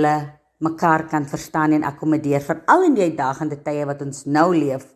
[0.59, 4.87] mekaar kan verstaan en akkommodeer veral in die uitdagende tye wat ons nou leef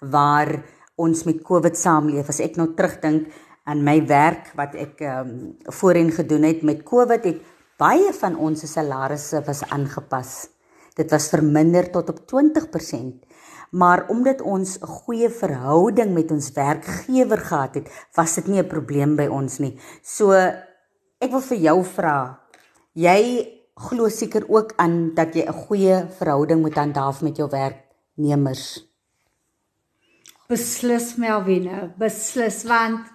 [0.00, 0.60] waar
[0.98, 2.28] ons met Covid saamleef.
[2.28, 3.28] As ek nou terugdink
[3.68, 5.32] aan my werk wat ek um,
[5.80, 7.42] voorheen gedoen het met Covid het
[7.78, 10.48] Baie van ons salarisse was aangepas.
[10.98, 13.20] Dit was verminder tot op 20%.
[13.70, 18.66] Maar omdat ons 'n goeie verhouding met ons werkgewer gehad het, was dit nie 'n
[18.66, 19.78] probleem by ons nie.
[20.02, 22.40] So ek wil vir jou vra,
[22.94, 28.84] jy glo seker ook aan dat jy 'n goeie verhouding moet handhaaf met jou werknemers.
[30.48, 33.06] Beslis Melvina, beslis want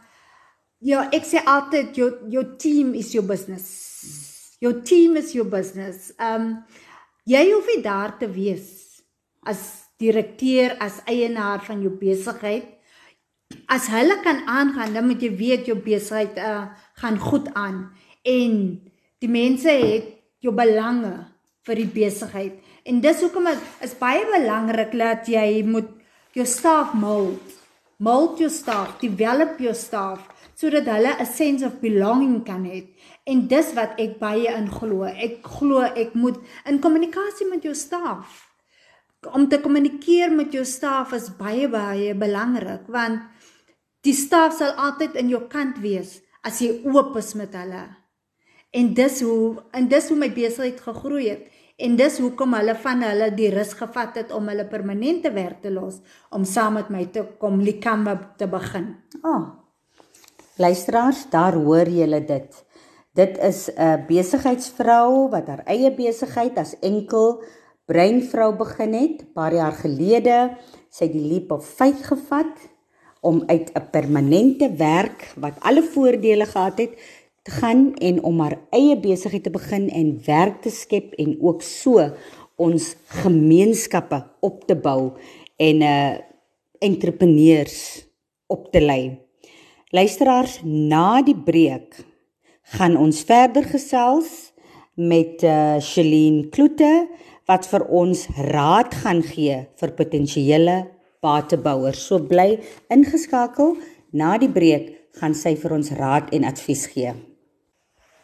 [0.79, 3.92] ja, ek sê altyd jou jou team is jou business.
[4.63, 6.13] Jou team is jou business.
[6.15, 6.61] Um
[7.27, 9.01] jy hoef nie daar te wees
[9.43, 12.69] as direkteur, as eienaar van jou besigheid.
[13.71, 17.83] As hulle kan aangaan, dan moet jy weet jou besigheid uh, gaan goed aan
[18.25, 18.55] en
[19.21, 20.07] die mense het
[20.43, 21.13] jou belange
[21.67, 22.55] vir die besigheid.
[22.87, 25.91] En dis hoekom dit is baie belangrik dat jy moet
[26.35, 27.59] jou staf mold.
[28.03, 32.87] Mold jou staf, develop jou staf sodat hulle 'n sense of belonging kan hê.
[33.25, 35.03] En dis wat ek baie in glo.
[35.03, 38.49] Ek glo ek moet in kommunikasie met jou staf.
[39.33, 43.21] Om te kommunikeer met jou staf is baie baie belangrik want
[44.01, 47.87] die staf sal altyd in jou kant wees as jy oop is met hulle.
[48.73, 51.49] En dis hoe en dis hoe my besigheid gegroei het.
[51.77, 55.71] En dis hoekom hulle van hulle die rus gevat het om hulle permanente werk te
[55.73, 58.95] los om saam met my te kom Likamba te begin.
[59.21, 59.29] Ah.
[59.33, 59.62] Oh.
[60.55, 62.65] Luisteraars, daar hoor julle dit.
[63.17, 67.43] Dit is 'n besigheidsvrou wat haar eie besigheid as enkel
[67.85, 70.57] breinvrou begin het paar jaar gelede.
[70.89, 72.53] Sy het die leap of faith gevat
[73.21, 76.93] om uit 'n permanente werk wat alle voordele gehad het
[77.41, 81.61] te gaan en om haar eie besigheid te begin en werk te skep en ook
[81.61, 82.13] so
[82.55, 85.11] ons gemeenskappe op te bou
[85.57, 86.17] en 'n uh,
[86.79, 88.05] entrepreneurs
[88.47, 89.23] op te lei.
[89.93, 91.99] Luisteraars, na die breek
[92.73, 94.49] gaan ons verder gesels
[94.97, 97.05] met uh Shelene Kloete
[97.45, 100.79] wat vir ons raad gaan gee vir potensiële
[101.21, 102.07] batebouers.
[102.07, 102.57] So bly
[102.89, 103.77] ingeskakel.
[104.17, 104.89] Na die breek
[105.21, 107.13] gaan sy vir ons raad en advies gee.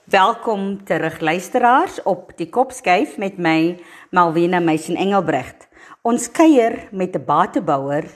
[0.10, 3.78] Welkom terug luisteraars op die Kopskyf met my
[4.10, 5.70] Malwena Meisen Engelbrecht.
[6.02, 8.10] Ons kuier met 'n batebouer.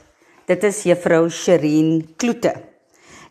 [0.50, 2.73] Dit is juffrou Sherine Kloete.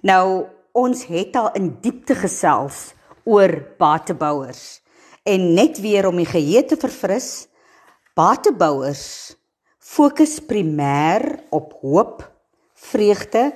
[0.02, 2.90] Nou ons het al in diepte gesels
[3.22, 4.80] oor batebouers
[5.22, 7.46] en net weer om die geheue te verfris,
[8.18, 9.04] batebouers
[9.78, 11.22] fokus primêr
[11.54, 12.26] op hoop,
[12.74, 13.52] vreugde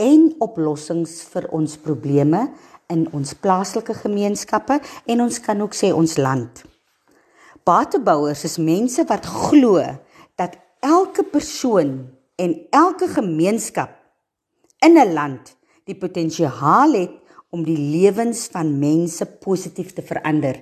[0.00, 2.46] en oplossings vir ons probleme
[2.88, 6.64] in ons plaaslike gemeenskappe en ons kan ook sê ons land.
[7.68, 9.84] Batebouers is mense wat glo
[10.40, 12.06] dat elke persoon
[12.40, 13.92] en elke gemeenskap
[14.80, 15.59] in 'n land
[15.90, 17.16] die potensiaal het
[17.50, 20.60] om die lewens van mense positief te verander.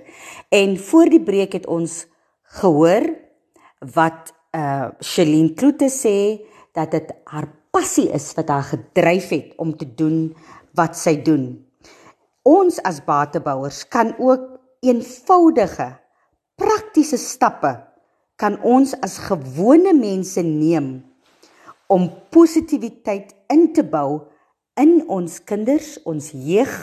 [0.49, 2.03] En voor die breek het ons
[2.59, 3.05] gehoor
[3.93, 6.41] wat uh Shelene Kloete sê
[6.73, 10.31] dat dit haar passie is wat haar gedryf het om te doen
[10.73, 11.59] wat sy doen.
[12.41, 15.91] Ons as batebouers kan ook eenvoudige
[16.57, 17.75] praktiese stappe
[18.39, 20.89] kan ons as gewone mense neem
[21.91, 24.25] om positiwiteit in te bou
[24.79, 26.73] in ons kinders, ons jeug,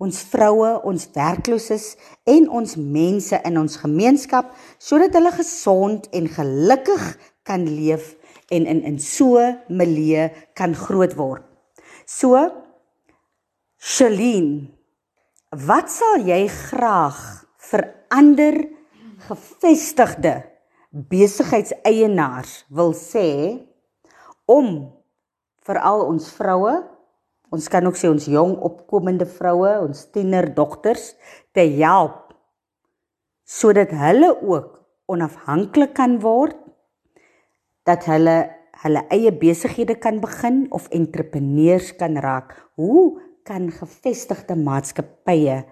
[0.00, 1.94] ons vroue, ons werklooses
[2.28, 7.04] en ons mense in ons gemeenskap sodat hulle gesond en gelukkig
[7.48, 8.14] kan leef
[8.50, 11.44] en in in so 'n milieu kan groot word.
[12.06, 12.36] So
[13.80, 14.68] Shalien,
[15.50, 17.16] wat sal jy graag
[17.70, 18.68] vir ander
[19.28, 20.42] gevestigde
[20.90, 23.64] besigheidseienaars wil sê
[24.44, 24.92] om
[25.64, 26.89] veral ons vroue
[27.50, 31.14] Ons kan ook sê ons jong opkomende vroue, ons tienerdogters
[31.54, 32.28] te help
[33.50, 34.76] sodat hulle ook
[35.10, 36.54] onafhanklik kan word
[37.88, 38.36] dat hulle
[38.80, 42.54] hulle eie besighede kan begin of entrepreneurs kan raak.
[42.80, 45.64] Hoe kan gevestigde maatskappye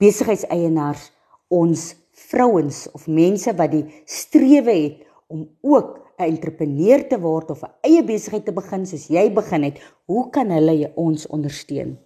[0.00, 1.10] besigheidseienaars
[1.52, 1.92] ons
[2.30, 7.72] vrouens of mense wat die strewe het om ook 'n entrepreneur te word of 'n
[7.88, 11.98] eie besigheid te begin soos jy begin het, hoe kan hulle ons ondersteun?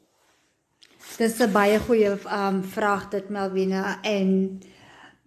[1.18, 4.61] Dis 'n baie goeie um vraag dit Melvina en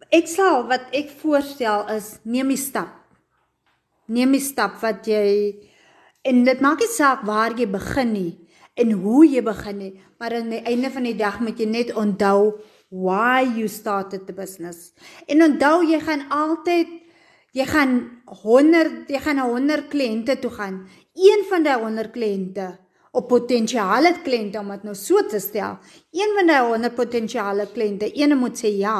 [0.10, 2.94] ek sal wat ek voorstel is neem die stap.
[4.08, 5.56] Neem die stap wat jy
[6.24, 8.34] en dit maak nie saak waar jy begin nie
[8.76, 11.96] en hoe jy begin nie, maar aan die einde van die dag moet jy net
[11.96, 14.94] onthou why you started the business.
[15.28, 16.88] En onthou jy gaan altyd
[17.56, 17.94] Jy gaan
[18.44, 20.82] 100 jy gaan na 100 kliënte toe gaan.
[21.16, 22.68] Een van daai 100 kliënte
[23.18, 25.80] op potensiale kliënte om dit nou so te stel.
[26.14, 29.00] Een van daai 100 potensiale kliënte, een moet sê ja.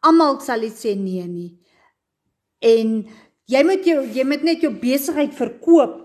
[0.00, 1.50] Almal sal dit sê nee nie.
[2.64, 3.02] En
[3.48, 6.04] jy moet jou jy moet net jou besigheid verkoop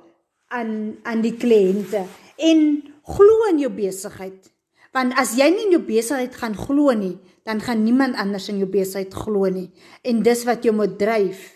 [0.54, 2.04] aan aan die kliënte
[2.38, 2.60] en
[3.04, 4.52] glo in jou besigheid.
[4.94, 7.16] Want as jy nie in jou besigheid gaan glo nie,
[7.48, 9.72] dan gaan niemand anders in jou besigheid glo nie.
[10.06, 11.50] En dis wat jou moet dryf.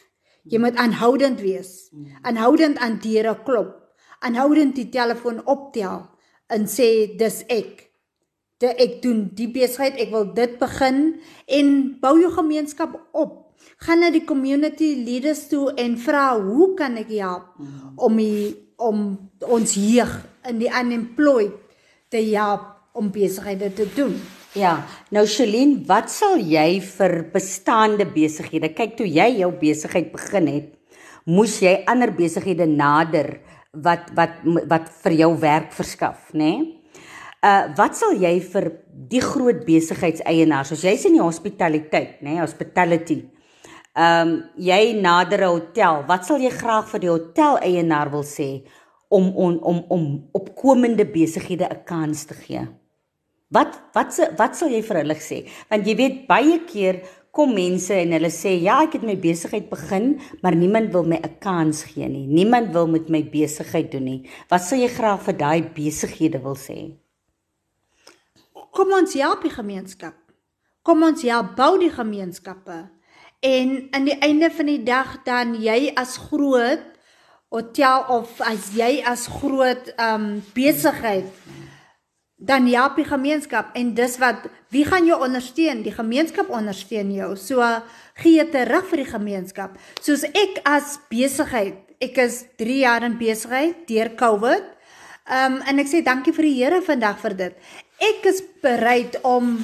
[0.49, 1.89] Jy moet aanhoudend wees.
[2.21, 3.73] Aanhoudend aan deure klop.
[4.19, 6.05] Aanhoudend die telefoon optel
[6.47, 7.83] en sê dis ek.
[8.57, 13.43] Dit ek doen die besigheid, ek wil dit begin en bou jou gemeenskap op.
[13.85, 17.53] Gaan na die community leaders toe en vra hoe kan ek help
[17.95, 19.05] om die om
[19.41, 20.11] ons jeug
[20.45, 21.53] in die unemployed
[22.13, 22.67] te help
[22.97, 24.13] om besighede te doen.
[24.57, 24.71] Ja,
[25.13, 28.71] nou Shelien, wat sal jy vir bestaande besighede?
[28.73, 30.71] Kyk toe jy jou besigheid begin het,
[31.29, 33.35] moes jy ander besighede nader
[33.85, 34.39] wat wat
[34.71, 36.39] wat vir jou werk verskaf, nê?
[36.39, 36.65] Nee?
[37.45, 38.71] Uh wat sal jy vir
[39.11, 43.19] die groot besigheidseienaars, as jy's in die hospitaliteit, nê, nee, hospitality.
[43.93, 48.25] Ehm um, jy nader 'n hotel, wat sal jy graag vir die hotel eienaar wil
[48.25, 48.65] sê
[49.09, 50.03] om om om om
[50.33, 52.65] opkomende besighede 'n kans te gee?
[53.47, 55.45] Wat wat se wat sal jy vir hulle sê?
[55.71, 56.99] Want jy weet baie keer
[57.37, 61.19] kom mense en hulle sê ja, ek het my besigheid begin, maar niemand wil my
[61.21, 62.25] 'n kans gee nie.
[62.27, 64.29] Niemand wil met my besigheid doen nie.
[64.49, 66.97] Wat sal jy graag vir daai besighede wil sê?
[68.71, 70.15] Kom ons help die gemeenskap.
[70.83, 72.89] Kom ons help bou die gemeenskappe.
[73.41, 76.83] En aan die einde van die dag dan jy as groot
[77.49, 81.31] hotel of as jy as groot ehm um, besigheid
[82.37, 85.81] dan help die gemeenskap en dis wat wie gaan jou ondersteun?
[85.81, 87.31] Die gemeenskap ondersteun jou.
[87.35, 87.65] So
[88.21, 89.77] gee terug vir die gemeenskap.
[90.05, 94.73] Soos ek as besigheid, ek is 3 jaar in besigheid deur COVID.
[95.27, 97.57] Ehm um, en ek sê dankie vir die Here vandag vir dit.
[97.99, 99.57] Ek is bereid om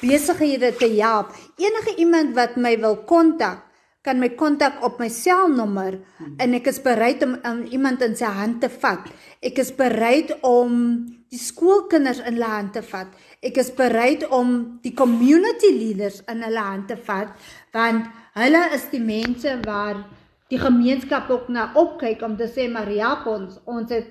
[0.00, 1.34] besighede te help.
[1.58, 3.66] Enige iemand wat my wil kontak,
[4.02, 6.00] kan my kontak op my selnommer
[6.42, 9.06] en ek is bereid om, om iemand in sy hand te vat.
[9.42, 10.72] Ek is bereid om
[11.30, 13.12] die skoolkinders in hulle hand te vat.
[13.42, 17.30] Ek is bereid om die community leaders in hulle hand te vat
[17.72, 20.02] want hulle is die mense waar
[20.52, 24.10] die gemeenskap ook na opkyk om te sê Maria ons ons het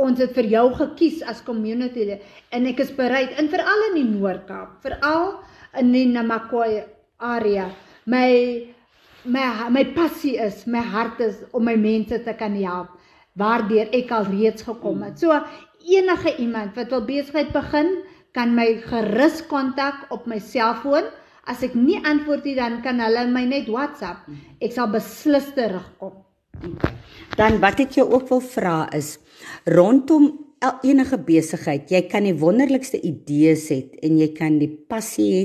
[0.00, 3.96] ons het vir jou gekies as community leader en ek is bereid en veral in
[4.00, 5.38] die Noord-Kaap, veral
[5.78, 6.66] in die Namakwa
[7.20, 7.68] area.
[8.10, 8.30] My
[9.24, 12.96] my my passie is, my hart is om my mense te kan help
[13.40, 15.20] waardeur ek al reeds gekom het.
[15.20, 15.32] So
[15.86, 18.02] enige iemand wat wil besigheid begin,
[18.36, 21.08] kan my gerus kontak op my selfoon.
[21.48, 24.28] As ek nie antwoord nie, dan kan hulle my net WhatsApp.
[24.62, 26.20] Ek sal beslis terugkom.
[27.38, 29.16] Dan wat ek jou ook wil vra is
[29.64, 30.28] rondom
[30.84, 35.44] enige besigheid, jy kan die wonderlikste idees hê en jy kan die passie hê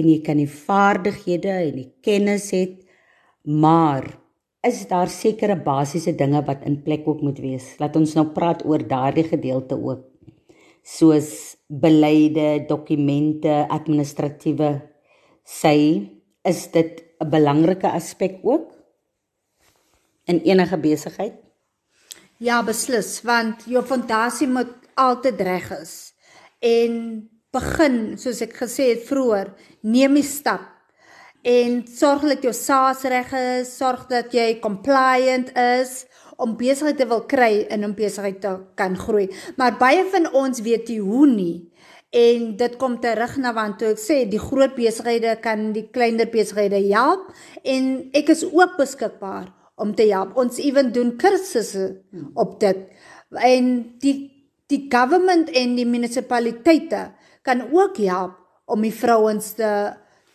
[0.00, 2.78] en jy kan die vaardighede en die kennis hê,
[3.48, 4.18] maar
[4.60, 7.72] is daar sekere basiese dinge wat in plek ook moet wees.
[7.80, 10.04] Laat ons nou praat oor daardie gedeelte ook.
[10.84, 14.72] Soos beleide, dokumente, administratiewe
[15.44, 15.78] sy
[16.44, 18.72] is dit 'n belangrike aspek ook
[20.24, 21.34] in enige besigheid?
[22.36, 26.14] Ja, beslis, want jou fondasie moet altyd reg is.
[26.60, 30.77] En begin, soos ek gesê het vroeër, neem die stap
[31.42, 36.04] en sorg dat jou SaaS reg is, sorg dat jy compliant is
[36.38, 39.26] om besigheid te wil kry en om besigheid te kan groei.
[39.58, 41.56] Maar baie van ons weet nie hoe nie.
[42.14, 46.30] En dit kom terug na want toe ek sê die groot besighede kan die kleiner
[46.32, 47.28] besighede help
[47.68, 50.36] en ek is ook beskikbaar om te help.
[50.40, 51.90] Ons ewen doen kursusse
[52.34, 52.86] op dit.
[53.30, 53.70] En
[54.00, 54.16] die
[54.68, 57.06] die government en die munisipaliteite
[57.42, 58.36] kan ook help
[58.68, 59.70] om die vrouens te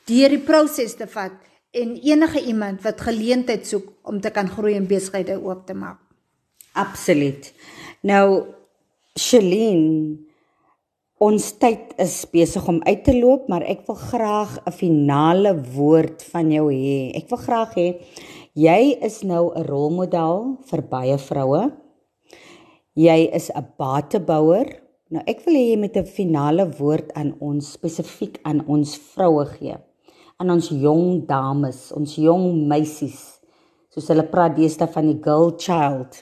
[0.09, 1.35] deur die proses te vat
[1.73, 5.99] en enige iemand wat geleentheid soek om te kan groei en besighede oop te maak.
[6.77, 7.49] Absoluut.
[8.05, 8.53] Nou
[9.17, 10.17] Shelene,
[11.21, 16.23] ons tyd is besig om uit te loop, maar ek wil graag 'n finale woord
[16.33, 17.13] van jou hê.
[17.15, 17.87] Ek wil graag hê
[18.53, 21.71] jy is nou 'n rolmodel vir baie vroue.
[22.95, 24.81] Jy is 'n batebouer.
[25.09, 29.45] Nou ek wil hê jy moet 'n finale woord aan ons spesifiek aan ons vroue
[29.45, 29.77] gee
[30.43, 33.39] aan ons jong dames, ons jong meisies,
[33.93, 36.19] soos hulle praat deesdae van die girl child,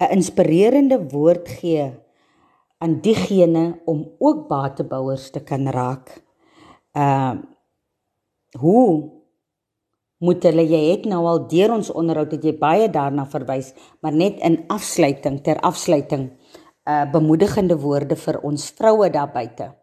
[0.00, 1.92] 'n inspirerende woord gee
[2.80, 6.24] aan diegene om ook batebouers te kan raak.
[6.96, 7.36] Uh
[8.54, 9.10] hoe
[10.18, 14.12] moet hulle jy het nou al deur ons onderhoud het jy baie daarna verwys, maar
[14.12, 16.30] net in afsluiting ter afsluiting
[16.86, 19.74] uh bemoedigende woorde vir ons vroue daar buite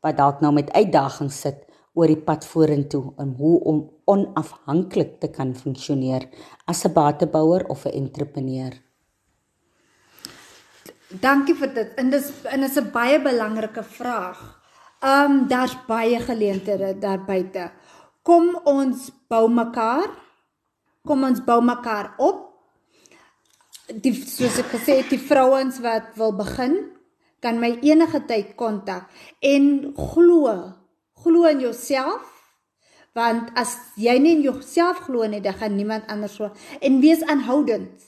[0.00, 3.80] wat dalk nou met uitdagings sit oor die pad vorentoe en hoe om
[4.10, 6.28] onafhanklik te kan funksioneer
[6.66, 8.72] as 'n batebouer of 'n entrepreneur.
[11.10, 11.94] Dankie vir dit.
[11.98, 14.60] En dis en is 'n baie belangrike vraag.
[15.02, 17.70] Um daar's baie geleenthede daar buite.
[18.22, 20.08] Kom ons bou mekaar.
[21.04, 22.46] Kom ons bou mekaar op.
[24.02, 26.92] Die soos ek gesê het, die vrouens wat wil begin,
[27.40, 29.08] kan my enige tyd kontak
[29.40, 30.79] en glo
[31.22, 32.30] Glo in jouself
[33.16, 37.24] Want as jy nie in jouself glo nie, dan gaan niemand anders so en wees
[37.26, 38.06] aanhoudend.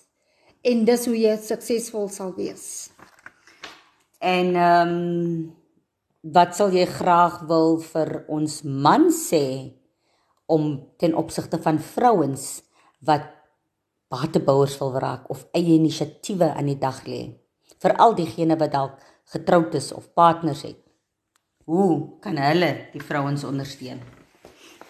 [0.62, 2.92] En dis hoe jy suksesvol sal wees.
[4.22, 5.50] En ehm um,
[6.22, 9.74] wat sal jy graag wil vir ons man sê
[10.46, 12.44] om ten opsigte van vrouens
[13.02, 13.26] wat
[14.06, 17.24] batebouers wil raak of eie inisiatiewe aan die dag lê?
[17.82, 19.02] Veral diegene wat dalk
[19.34, 20.78] getroud is of partners het.
[21.64, 24.00] Hoe kan hulle die vrouens ondersteun?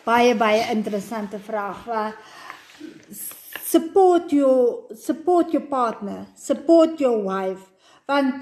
[0.07, 1.85] Baie baie interessante vraag.
[3.69, 7.69] Support your support your partner, support your wife.
[8.09, 8.41] Want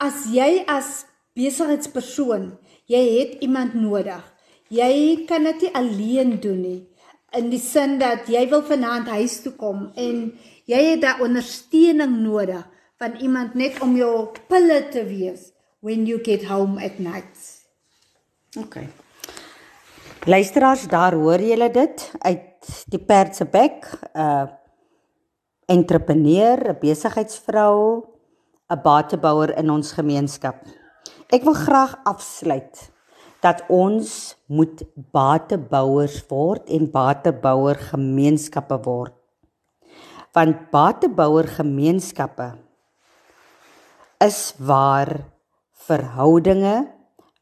[0.00, 1.04] as jy as
[1.36, 2.56] besigheidspersoon,
[2.88, 4.24] jy het iemand nodig.
[4.72, 6.80] Jy kan dit nie alleen doen nie.
[7.36, 10.30] In die sin dat jy wil vanaand huis toe kom en
[10.66, 12.64] jy het daai ondersteuning nodig
[12.98, 15.50] van iemand net om jou pille te wees
[15.80, 17.36] when you get home at night.
[18.58, 18.84] OK.
[20.24, 24.46] Luisteraars, daar hoor julle dit uit die perd se bek, 'n uh,
[25.66, 28.04] entrepreneur, 'n besigheidsvrou,
[28.68, 30.66] 'n batebouer in ons gemeenskap.
[31.30, 32.90] Ek wil graag afsluit
[33.40, 39.14] dat ons moet batebouers word en batebouer gemeenskappe word.
[40.32, 42.58] Want batebouer gemeenskappe
[44.20, 45.39] is waar
[45.90, 46.86] verhoudinge,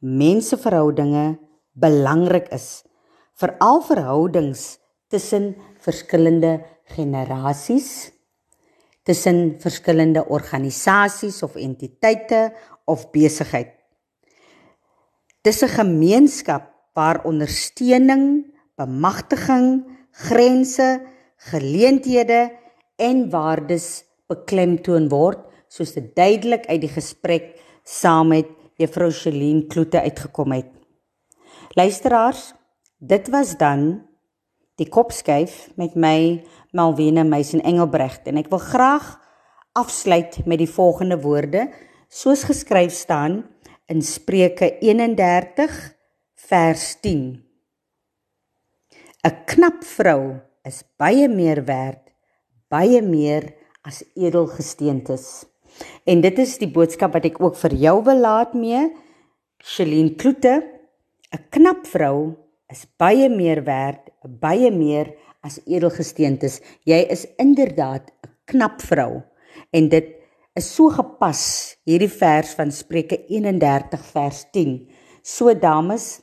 [0.00, 1.38] menseverhoudinge
[1.76, 2.82] belangrik is.
[3.38, 4.78] Veral verhoudings
[5.12, 5.52] tussen
[5.84, 6.58] verskillende
[6.94, 8.10] generasies,
[9.04, 12.48] tussen verskillende organisasies of entiteite
[12.88, 13.74] of besigheid.
[15.44, 21.00] Dis 'n gemeenskap waar ondersteuning, bemagtiging, grense,
[21.50, 22.50] geleenthede
[22.96, 27.57] en waardes beklemtoon word soos dit duidelik uit die gesprek
[27.88, 30.68] saam met Juffrou Celine Kloete uitgekom het.
[31.74, 32.52] Luisteraars,
[32.98, 34.04] dit was dan
[34.78, 36.44] die kopskuif met my
[36.76, 39.16] Malwena Meisen Engelbregt en ek wil graag
[39.78, 41.68] afsluit met die volgende woorde
[42.08, 43.42] soos geskryf staan
[43.88, 45.76] in Spreuke 31
[46.48, 47.44] vers 10.
[49.26, 52.12] 'n Knap vrou is baie meer werd,
[52.68, 55.46] baie meer as edelgesteentes.
[56.04, 58.88] En dit is die boodskap wat ek ook vir jou wil laat mee.
[59.58, 60.62] Celine Kloete,
[61.32, 62.36] 'n knap vrou
[62.70, 65.14] is baie meer werd, baie meer
[65.44, 66.60] as edelgesteentes.
[66.84, 69.22] Jy is inderdaad 'n knap vrou.
[69.72, 70.14] En dit
[70.56, 74.88] is so gepas hierdie vers van Spreuke 31 vers 10.
[75.22, 76.20] So dames,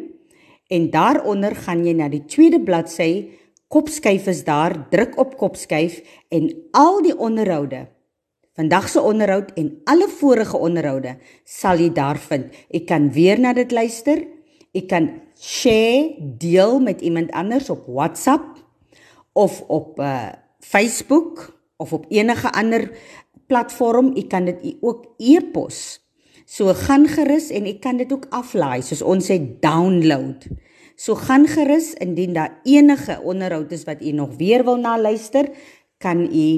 [0.69, 3.31] en daaronder gaan jy na die tweede bladsy
[3.73, 7.87] kopskuif is daar druk op kopskuif en al die onderhoude
[8.61, 11.17] vandag se onderhoud en alle vorige onderhoude
[11.49, 12.51] sal jy daar vind.
[12.69, 14.21] Jy kan weer na dit luister
[14.77, 15.09] jy kan
[15.41, 18.60] share deel met iemand anders op WhatsApp
[19.33, 20.29] of op uh
[20.59, 22.91] Facebook of op enige ander
[23.47, 26.01] platform, u kan dit ook e-pos
[26.51, 30.49] So gaan gerus en ek kan dit ook aflaai soos ons sê download.
[30.99, 35.47] So gaan gerus indien daar enige onderhoud is wat u nog weer wil na luister,
[36.03, 36.49] kan u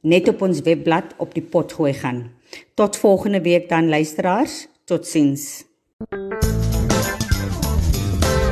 [0.00, 2.30] net op ons webblad op die pot gooi gaan.
[2.74, 4.66] Tot volgende week dan luisteraars.
[4.88, 5.64] Totsiens.